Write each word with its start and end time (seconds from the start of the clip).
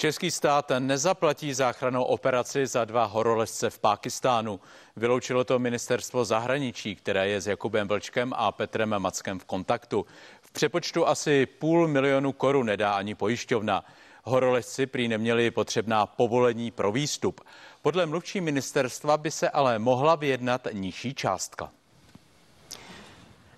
Český 0.00 0.30
stát 0.30 0.72
nezaplatí 0.78 1.54
záchranou 1.54 2.02
operaci 2.02 2.66
za 2.66 2.84
dva 2.84 3.04
horolezce 3.04 3.70
v 3.70 3.78
Pákistánu. 3.78 4.60
Vyloučilo 4.96 5.44
to 5.44 5.58
ministerstvo 5.58 6.24
zahraničí, 6.24 6.96
které 6.96 7.28
je 7.28 7.40
s 7.40 7.46
Jakubem 7.46 7.88
Vlčkem 7.88 8.32
a 8.36 8.52
Petrem 8.52 8.98
Mackem 8.98 9.38
v 9.38 9.44
kontaktu. 9.44 10.06
V 10.42 10.50
přepočtu 10.50 11.06
asi 11.06 11.46
půl 11.46 11.88
milionu 11.88 12.32
korun 12.32 12.66
nedá 12.66 12.92
ani 12.92 13.14
pojišťovna. 13.14 13.84
Horolezci 14.24 14.86
prý 14.86 15.08
neměli 15.08 15.50
potřebná 15.50 16.06
povolení 16.06 16.70
pro 16.70 16.92
výstup. 16.92 17.40
Podle 17.82 18.06
mluvčí 18.06 18.40
ministerstva 18.40 19.16
by 19.16 19.30
se 19.30 19.50
ale 19.50 19.78
mohla 19.78 20.14
vyjednat 20.14 20.68
nižší 20.72 21.14
částka. 21.14 21.70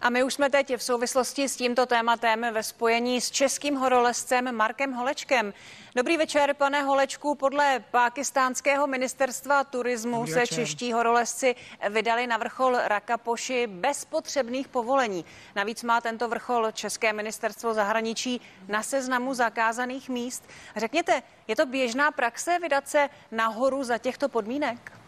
A 0.03 0.11
my 0.11 0.23
už 0.23 0.35
jsme 0.35 0.51
teď 0.51 0.77
v 0.77 0.83
souvislosti 0.83 1.49
s 1.49 1.57
tímto 1.57 1.87
tématem 1.87 2.47
ve 2.53 2.63
spojení 2.63 3.21
s 3.21 3.31
českým 3.31 3.75
horolezcem 3.75 4.57
Markem 4.57 4.93
Holečkem. 4.93 5.55
Dobrý 5.97 6.17
večer, 6.17 6.55
pane 6.55 6.83
Holečku. 6.83 7.35
Podle 7.35 7.85
pakistánského 7.91 8.87
ministerstva 8.87 9.65
turismu 9.65 10.17
Dobrý 10.17 10.33
se 10.33 10.39
večer. 10.39 10.59
čeští 10.59 10.93
horolezci 10.93 11.55
vydali 11.91 12.27
na 12.27 12.37
vrchol 12.37 12.77
Rakapoši 12.85 13.67
bez 13.67 14.05
potřebných 14.05 14.69
povolení. 14.69 15.25
Navíc 15.57 15.83
má 15.83 16.01
tento 16.01 16.29
vrchol 16.29 16.73
České 16.73 17.13
ministerstvo 17.13 17.75
zahraničí 17.75 18.41
na 18.69 18.83
seznamu 18.83 19.35
zakázaných 19.35 20.09
míst. 20.09 20.45
Řekněte, 20.77 21.23
je 21.49 21.57
to 21.57 21.67
běžná 21.67 22.11
praxe 22.11 22.59
vydat 22.59 22.89
se 22.89 23.09
nahoru 23.31 23.85
za 23.85 23.99
těchto 23.99 24.29
podmínek? 24.29 25.00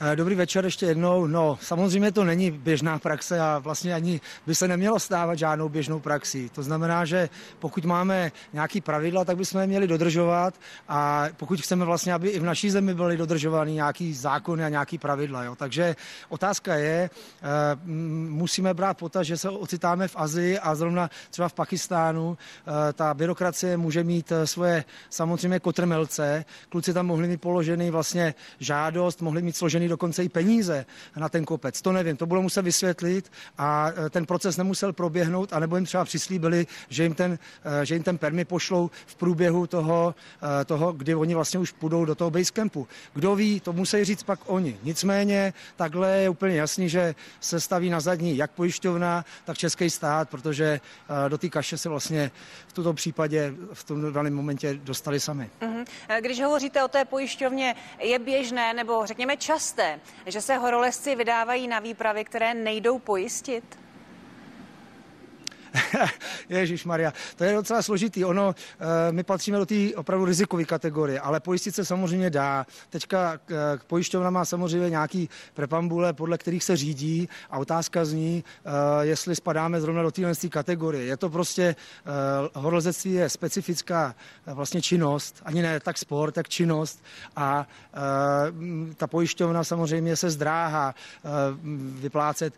Eh, 0.00 0.16
dobrý 0.16 0.34
večer 0.34 0.64
ještě 0.64 0.86
jednou. 0.86 1.26
No, 1.26 1.58
samozřejmě 1.62 2.12
to 2.12 2.24
není 2.24 2.50
běžná 2.50 2.98
praxe 2.98 3.40
a 3.40 3.58
vlastně 3.58 3.94
ani 3.94 4.20
by 4.46 4.54
se 4.54 4.68
nemělo 4.68 5.00
stávat 5.00 5.38
žádnou 5.38 5.68
běžnou 5.68 6.00
praxi. 6.00 6.50
To 6.54 6.62
znamená, 6.62 7.04
že 7.04 7.28
pokud 7.58 7.84
máme 7.84 8.32
nějaký 8.52 8.80
pravidla, 8.80 9.24
tak 9.24 9.36
bychom 9.36 9.60
je 9.60 9.66
měli 9.66 9.86
dodržovat 9.86 10.54
a 10.88 11.26
pokud 11.36 11.60
chceme 11.60 11.84
vlastně, 11.84 12.14
aby 12.14 12.28
i 12.28 12.38
v 12.38 12.42
naší 12.42 12.70
zemi 12.70 12.94
byly 12.94 13.16
dodržovány 13.16 13.72
nějaký 13.72 14.14
zákony 14.14 14.64
a 14.64 14.68
nějaký 14.68 14.98
pravidla. 14.98 15.44
Jo. 15.44 15.56
Takže 15.56 15.96
otázka 16.28 16.74
je, 16.74 17.10
eh, 17.42 17.48
musíme 18.28 18.74
brát 18.74 18.98
potaz, 18.98 19.26
že 19.26 19.36
se 19.36 19.50
ocitáme 19.50 20.08
v 20.08 20.16
Azii 20.16 20.58
a 20.58 20.74
zrovna 20.74 21.10
třeba 21.30 21.48
v 21.48 21.54
Pakistánu 21.54 22.38
eh, 22.38 22.92
ta 22.92 23.14
byrokracie 23.14 23.76
může 23.76 24.04
mít 24.04 24.32
svoje 24.44 24.84
samozřejmě 25.10 25.60
kotrmelce. 25.60 26.44
Kluci 26.68 26.92
tam 26.92 27.06
mohli 27.06 27.28
mít 27.28 27.40
položený 27.40 27.90
vlastně 27.90 28.34
žádost, 28.60 29.22
mohli 29.22 29.42
mít 29.42 29.56
složený 29.56 29.85
dokonce 29.88 30.24
i 30.24 30.28
peníze 30.28 30.86
na 31.16 31.28
ten 31.28 31.44
kopec. 31.44 31.82
To 31.82 31.92
nevím, 31.92 32.16
to 32.16 32.26
budou 32.26 32.42
muset 32.42 32.62
vysvětlit 32.62 33.32
a 33.58 33.90
e, 34.06 34.10
ten 34.10 34.26
proces 34.26 34.56
nemusel 34.56 34.92
proběhnout, 34.92 35.52
anebo 35.52 35.76
jim 35.76 35.84
třeba 35.84 36.04
přislíbili, 36.04 36.66
že 36.88 37.02
jim 37.02 37.14
ten, 37.14 37.38
e, 37.82 37.86
že 37.86 37.94
jim 37.94 38.02
ten 38.02 38.18
permi 38.18 38.44
pošlou 38.44 38.90
v 39.06 39.14
průběhu 39.14 39.66
toho, 39.66 40.14
e, 40.60 40.64
toho, 40.64 40.92
kdy 40.92 41.14
oni 41.14 41.34
vlastně 41.34 41.60
už 41.60 41.72
půjdou 41.72 42.04
do 42.04 42.14
toho 42.14 42.30
basecampu. 42.30 42.88
Kdo 43.14 43.34
ví, 43.34 43.60
to 43.60 43.72
musí 43.72 44.04
říct 44.04 44.22
pak 44.22 44.40
oni. 44.46 44.78
Nicméně 44.82 45.52
takhle 45.76 46.18
je 46.18 46.28
úplně 46.28 46.56
jasný, 46.56 46.88
že 46.88 47.14
se 47.40 47.60
staví 47.60 47.90
na 47.90 48.00
zadní 48.00 48.36
jak 48.36 48.50
pojišťovna, 48.50 49.24
tak 49.44 49.58
český 49.58 49.90
stát, 49.90 50.28
protože 50.28 50.80
do 51.28 51.38
té 51.38 51.48
kaše 51.48 51.78
se 51.78 51.88
vlastně 51.88 52.30
v 52.66 52.72
tomto 52.72 52.92
případě 52.92 53.54
v 53.72 53.84
tom 53.84 54.12
daném 54.12 54.34
momentě 54.34 54.74
dostali 54.74 55.20
sami. 55.20 55.50
Mm-hmm. 55.60 55.84
Když 56.20 56.40
hovoříte 56.40 56.84
o 56.84 56.88
té 56.88 57.04
pojišťovně, 57.04 57.74
je 58.00 58.18
běžné 58.18 58.74
nebo 58.74 59.06
řekněme 59.06 59.36
čas 59.36 59.72
časté, 59.76 60.00
že 60.26 60.40
se 60.40 60.56
horolezci 60.56 61.14
vydávají 61.14 61.68
na 61.68 61.78
výpravy, 61.78 62.24
které 62.24 62.54
nejdou 62.54 62.98
pojistit? 62.98 63.78
Ježíš 66.48 66.84
Maria, 66.84 67.12
to 67.36 67.44
je 67.44 67.52
docela 67.52 67.82
složitý. 67.82 68.24
Ono, 68.24 68.54
eh, 68.54 69.12
my 69.12 69.22
patříme 69.22 69.58
do 69.58 69.66
té 69.66 69.94
opravdu 69.96 70.24
rizikové 70.24 70.64
kategorie, 70.64 71.20
ale 71.20 71.40
pojistit 71.40 71.74
se 71.74 71.84
samozřejmě 71.84 72.30
dá. 72.30 72.66
Teďka 72.90 73.38
k 73.78 73.84
pojišťovna 73.86 74.30
má 74.30 74.44
samozřejmě 74.44 74.90
nějaký 74.90 75.28
prepambule, 75.54 76.12
podle 76.12 76.38
kterých 76.38 76.64
se 76.64 76.76
řídí 76.76 77.28
a 77.50 77.58
otázka 77.58 78.04
zní, 78.04 78.44
eh, 78.44 78.70
jestli 79.00 79.36
spadáme 79.36 79.80
zrovna 79.80 80.02
do 80.02 80.10
téhle 80.10 80.32
kategorie. 80.48 81.04
Je 81.04 81.16
to 81.16 81.30
prostě, 81.30 81.62
eh, 81.62 82.10
horolezectví 82.54 83.12
je 83.12 83.28
specifická 83.28 84.14
vlastně 84.46 84.82
činnost, 84.82 85.42
ani 85.44 85.62
ne 85.62 85.80
tak 85.80 85.98
sport, 85.98 86.32
tak 86.32 86.48
činnost 86.48 87.04
a 87.36 87.66
ta 88.96 89.06
pojišťovna 89.06 89.64
samozřejmě 89.64 90.16
se 90.16 90.30
zdráhá 90.30 90.94
vyplácet, 92.00 92.54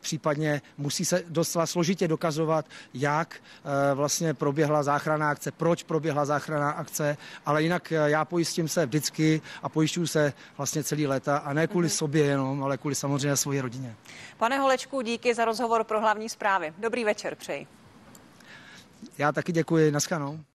případně 0.00 0.62
musí 0.78 1.04
se 1.04 1.22
dost 1.28 1.56
složitě 1.64 2.08
dokazovat, 2.08 2.61
ukazovat, 2.62 2.66
jak 2.94 3.36
eh, 3.64 3.94
vlastně 3.94 4.34
proběhla 4.34 4.82
záchranná 4.82 5.30
akce, 5.30 5.52
proč 5.52 5.82
proběhla 5.82 6.24
záchranná 6.24 6.70
akce, 6.70 7.16
ale 7.46 7.62
jinak 7.62 7.92
eh, 7.92 8.10
já 8.10 8.24
pojistím 8.24 8.68
se 8.68 8.86
vždycky 8.86 9.40
a 9.62 9.68
pojišťuju 9.68 10.06
se 10.06 10.32
vlastně 10.56 10.84
celý 10.84 11.06
léta 11.06 11.36
a 11.36 11.52
ne 11.52 11.66
kvůli 11.66 11.88
mm-hmm. 11.88 11.98
sobě 11.98 12.24
jenom, 12.24 12.64
ale 12.64 12.78
kvůli 12.78 12.94
samozřejmě 12.94 13.36
svoji 13.36 13.60
rodině. 13.60 13.94
Pane 14.38 14.58
Holečku, 14.58 15.02
díky 15.02 15.34
za 15.34 15.44
rozhovor 15.44 15.84
pro 15.84 16.00
hlavní 16.00 16.28
zprávy. 16.28 16.72
Dobrý 16.78 17.04
večer, 17.04 17.34
přeji. 17.34 17.66
Já 19.18 19.32
taky 19.32 19.52
děkuji, 19.52 19.90
naschanou. 19.90 20.44